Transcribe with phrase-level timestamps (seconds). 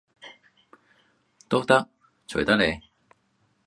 [1.47, 1.87] 都得，
[2.27, 2.81] 隨得你